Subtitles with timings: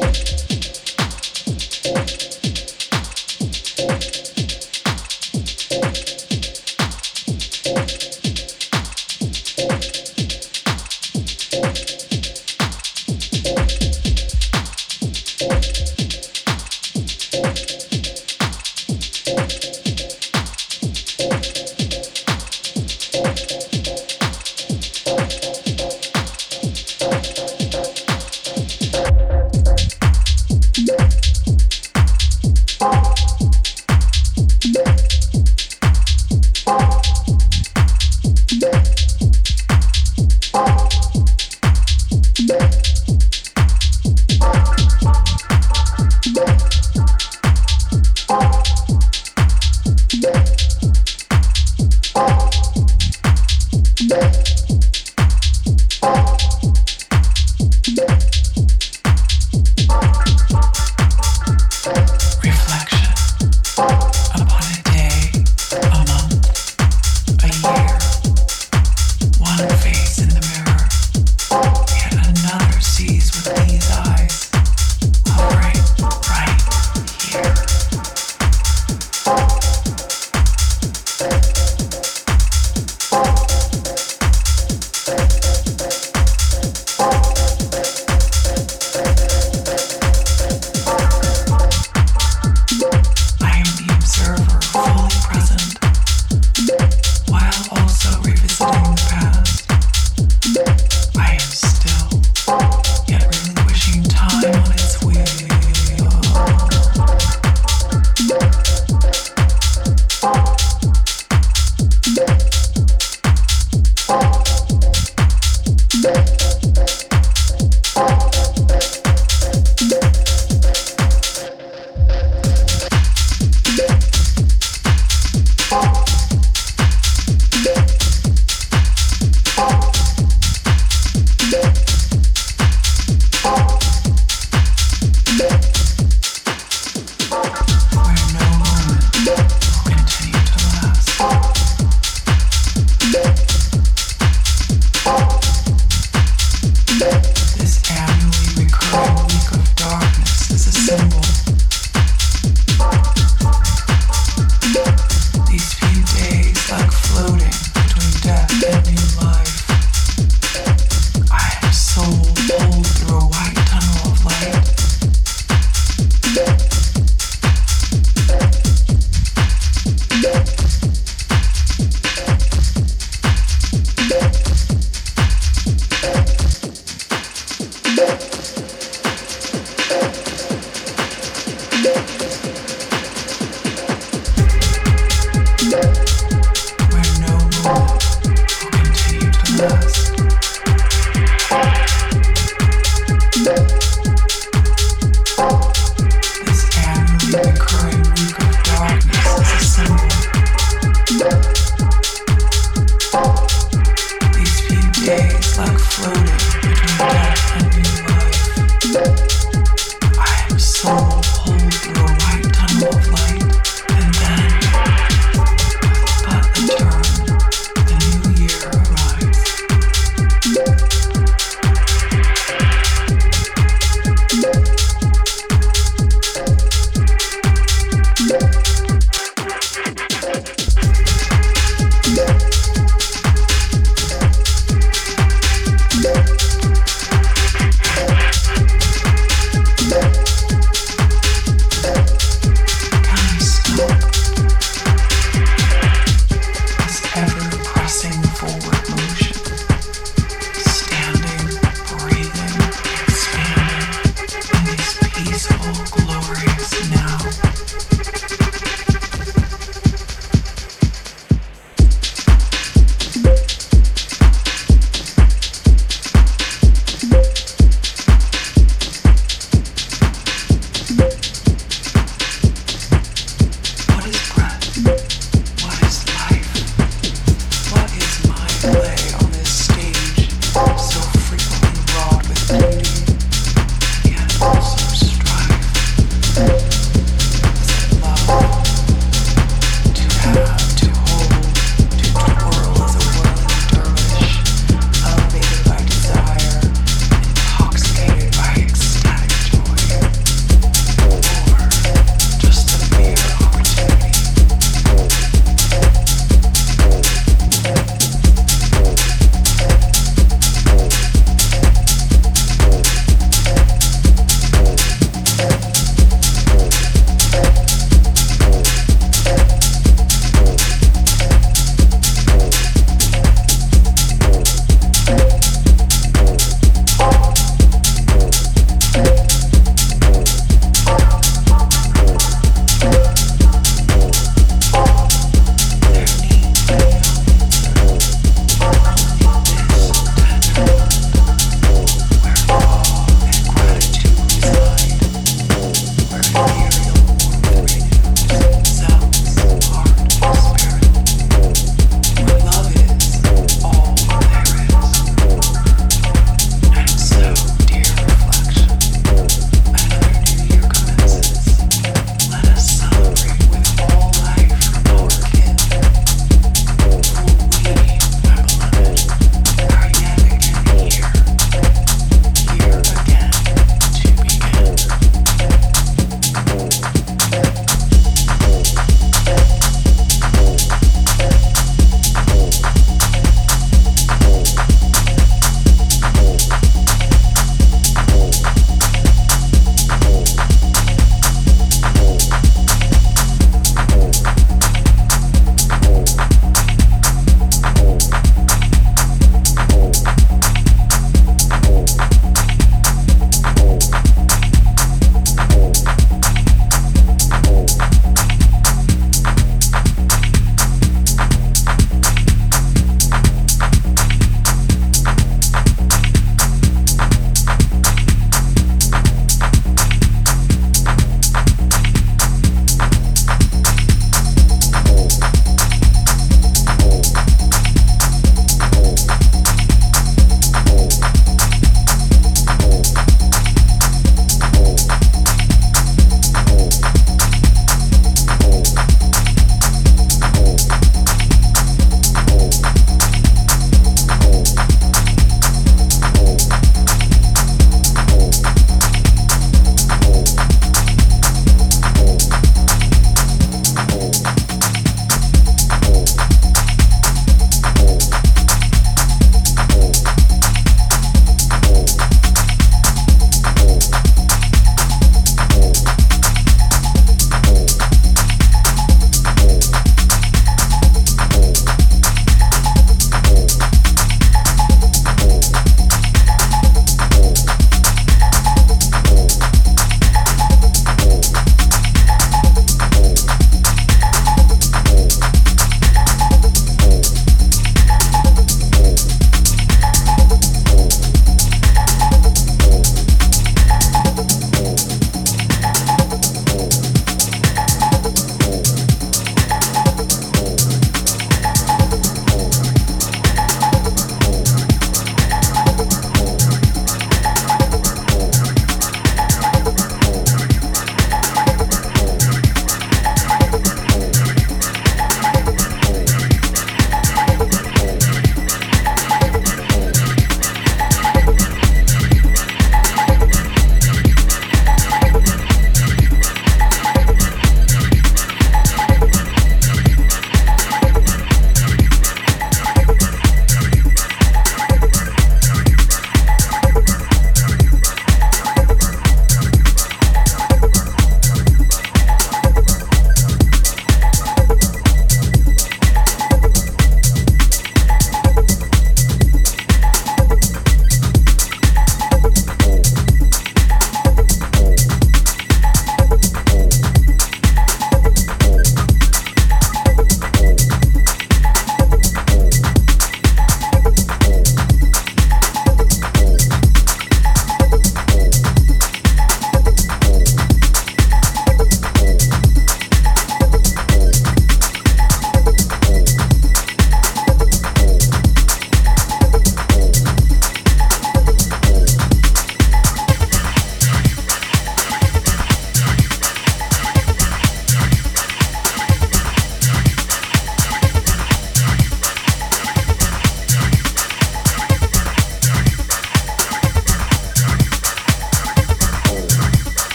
[0.00, 0.23] point.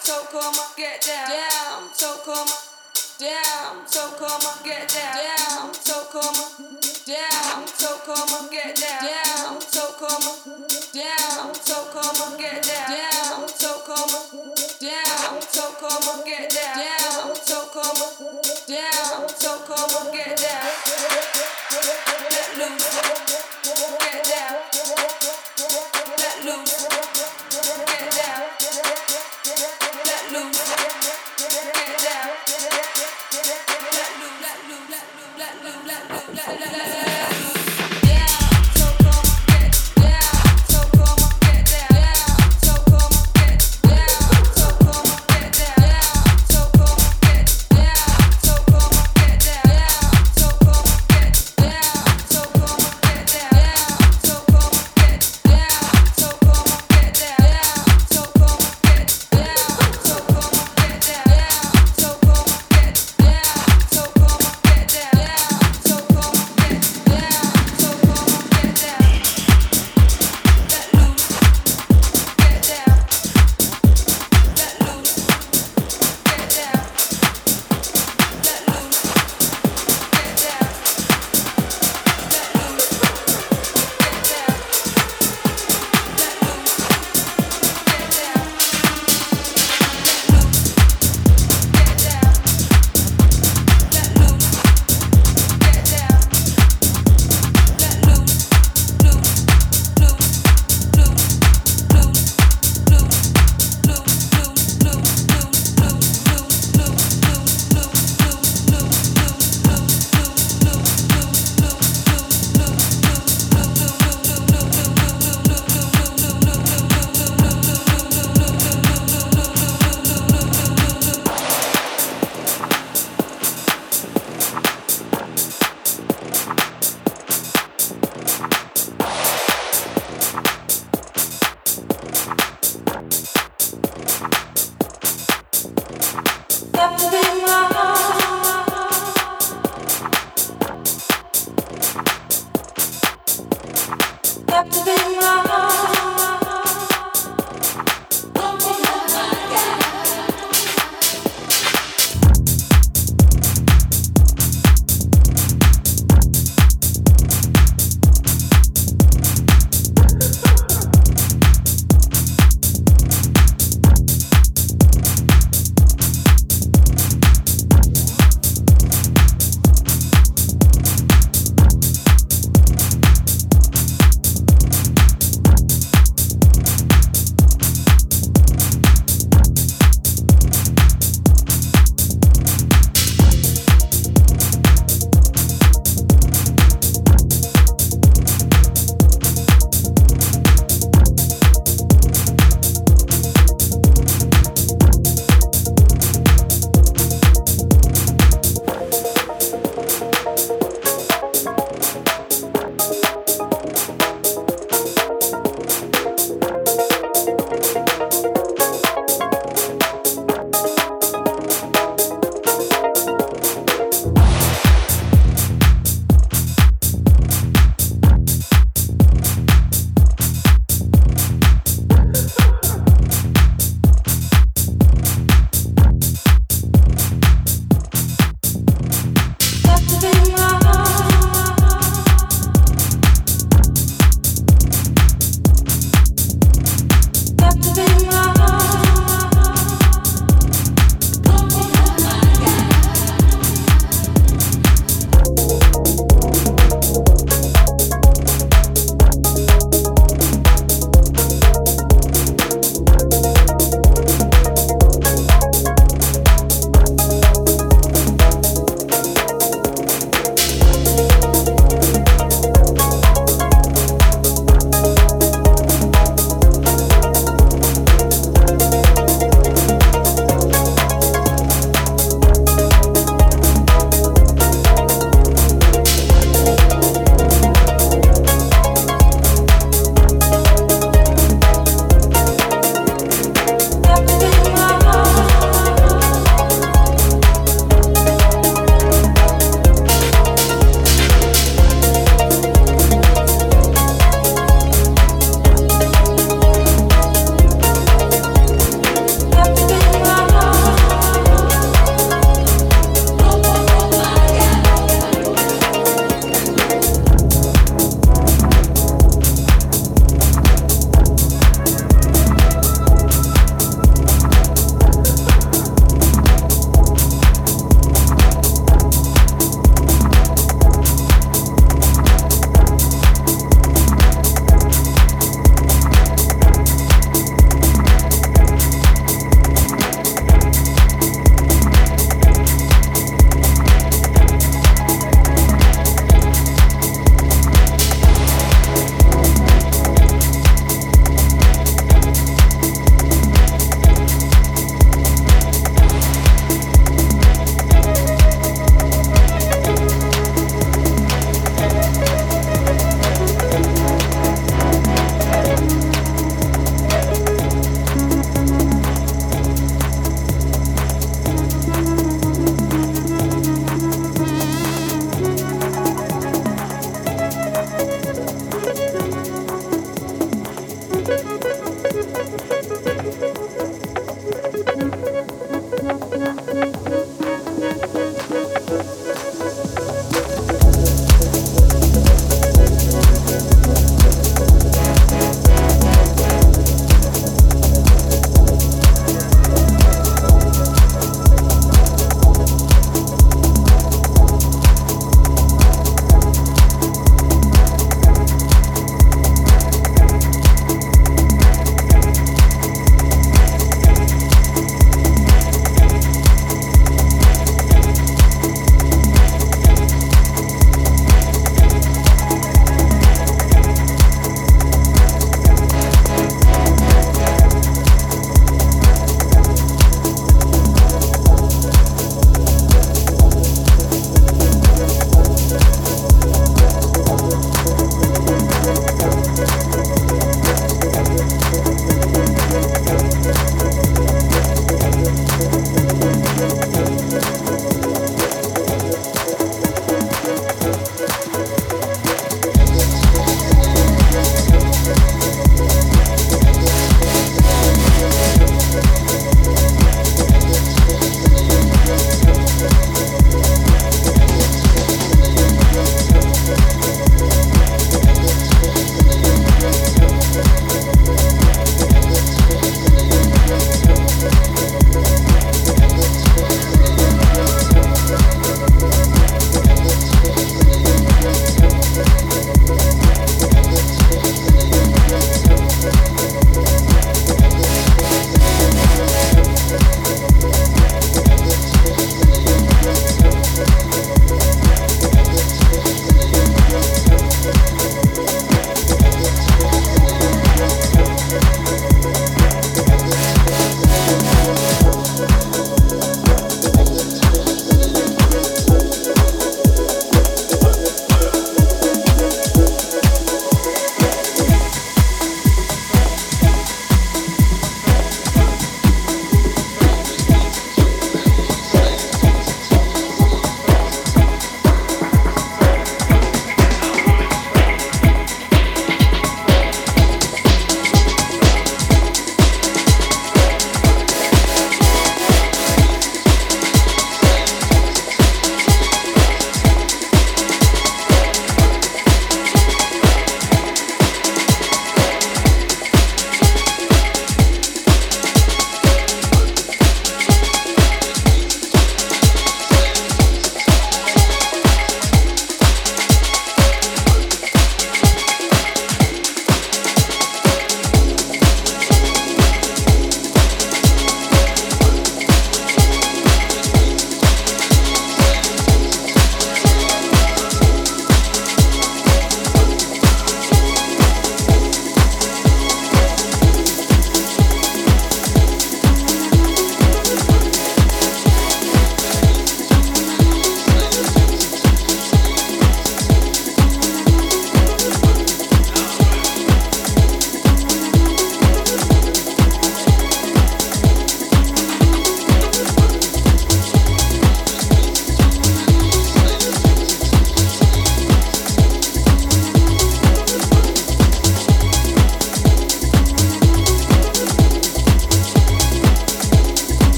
[0.00, 2.48] so come on, get down, down, so come.
[2.48, 2.68] On,
[3.18, 6.22] down, so come on, get down, down, so come.
[6.22, 10.22] On, down, so come on, get down, down, so come.
[10.22, 14.14] On, down, so come on, get down, down, so come.
[14.14, 14.48] On,
[14.80, 16.77] down, so come on, get down.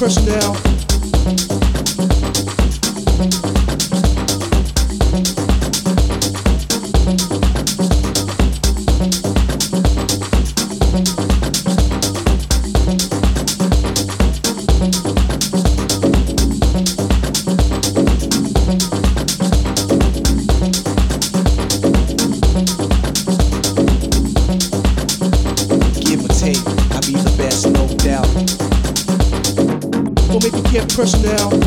[0.00, 0.69] crystal.
[31.00, 31.59] First now.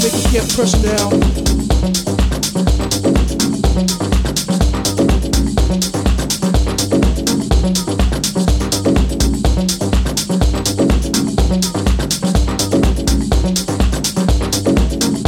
[0.00, 1.10] gonna make you get personnel.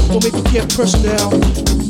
[0.09, 1.90] Gonna make you get personnel.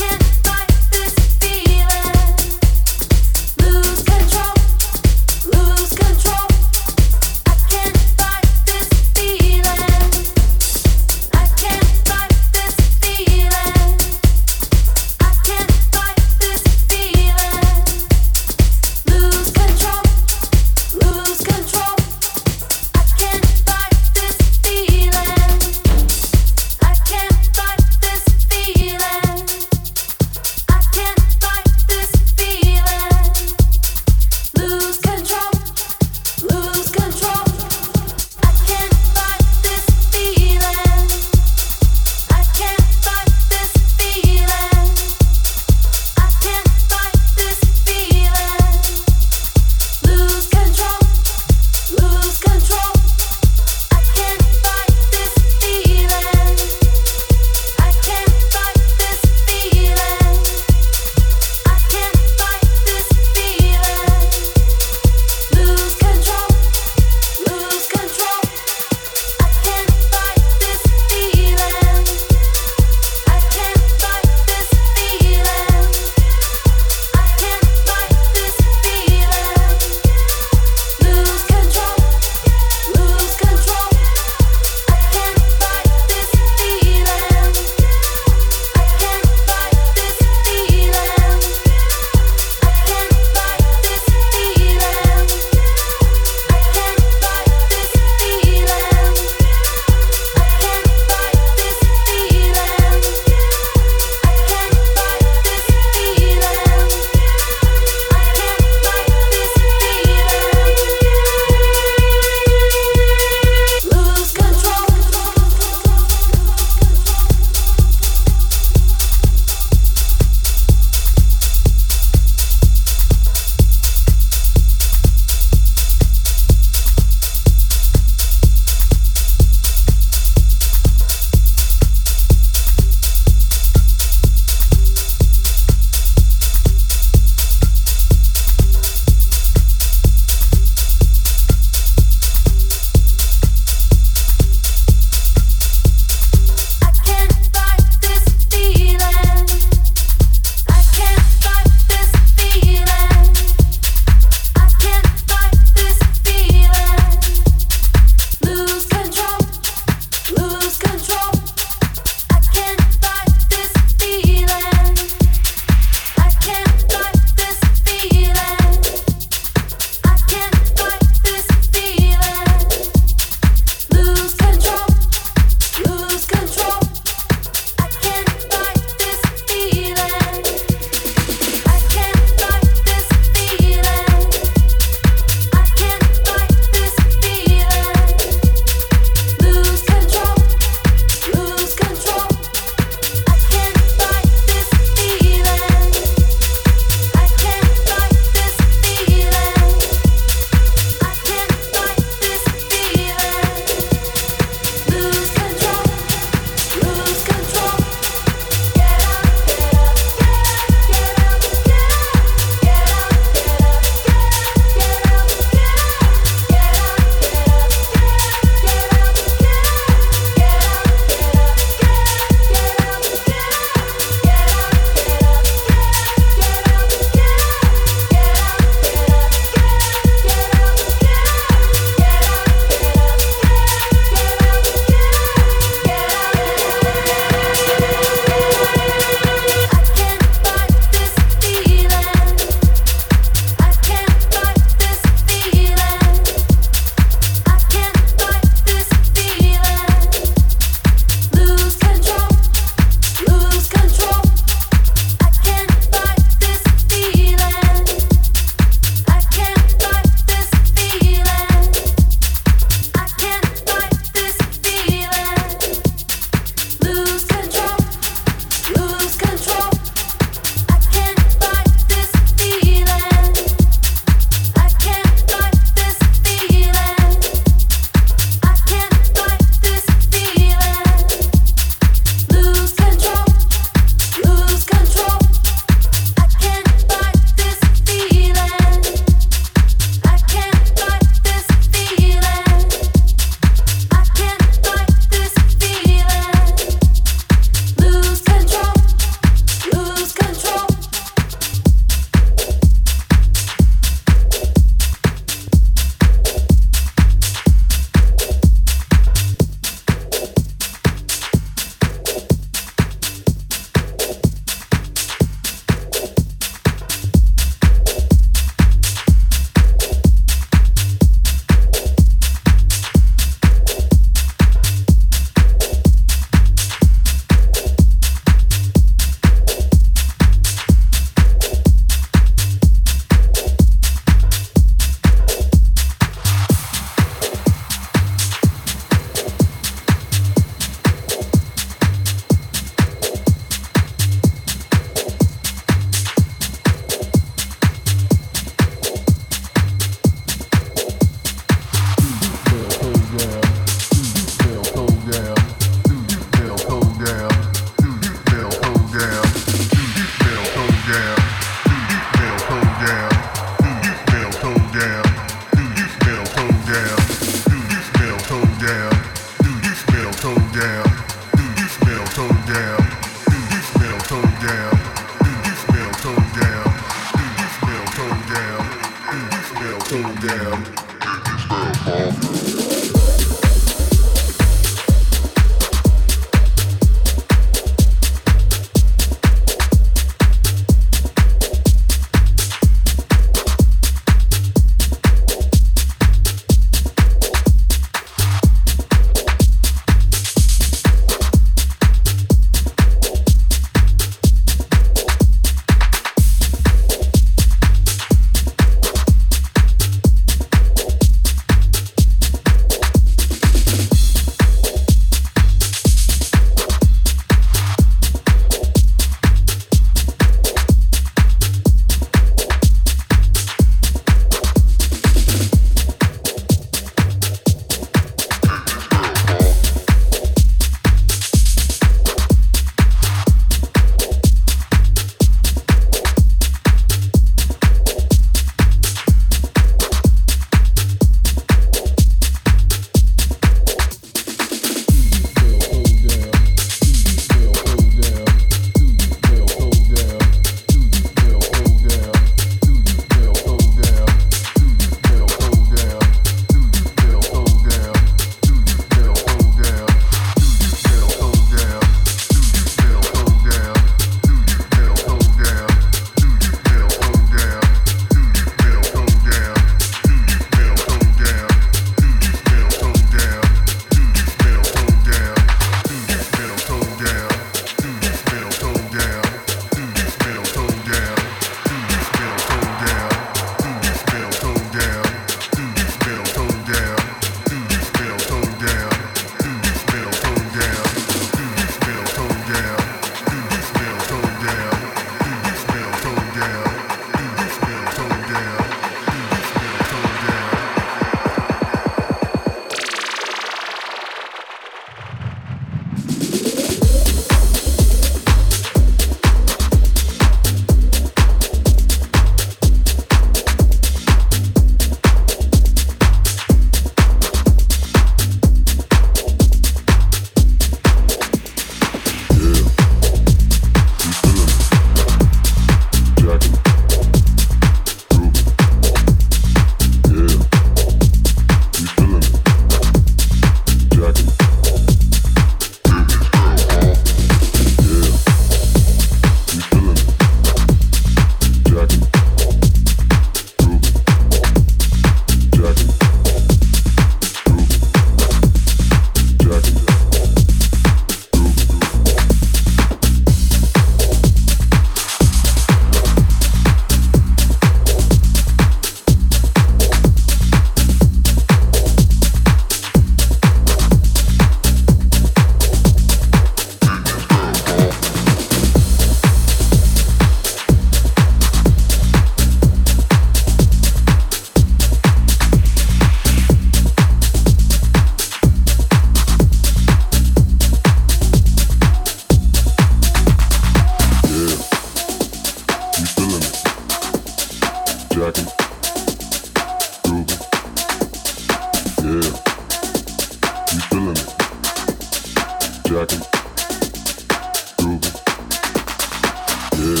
[599.84, 600.00] Jack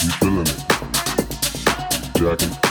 [0.00, 0.44] and Jack.
[2.16, 2.69] Jack and